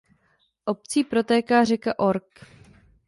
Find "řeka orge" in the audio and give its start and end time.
1.63-2.45